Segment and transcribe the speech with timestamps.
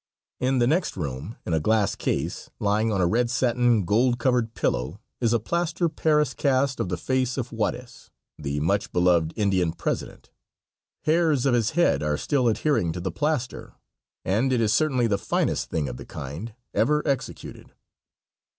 [0.39, 4.55] In the next room, in a glass case, lying on a red satin, gold covered
[4.55, 9.73] pillow, is a plaster paris cast of the face of Juarez, the much beloved Indian
[9.73, 10.31] President;
[11.03, 13.75] hairs of his head are still adhering to the plaster,
[14.25, 17.71] and it is certainly the finest thing of the kind ever executed.